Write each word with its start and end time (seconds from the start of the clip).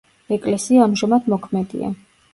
ეკლესია 0.37 0.87
ამჟამად 0.89 1.27
მოქმედია. 1.35 1.91